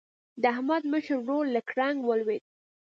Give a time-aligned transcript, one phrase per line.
[0.41, 2.43] د احمد مشر ورور له ګړنګ ولوېد.